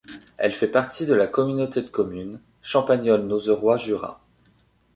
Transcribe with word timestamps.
Elle 0.37 0.55
fait 0.55 0.67
partie 0.67 1.05
de 1.05 1.13
la 1.13 1.27
communauté 1.27 1.83
de 1.83 1.87
communes 1.87 2.39
Champagnole 2.63 3.21
Nozeroy 3.27 3.77
Jura. 3.77 4.19